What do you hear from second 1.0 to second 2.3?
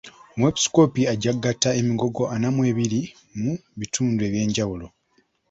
ajja kugatta emigogo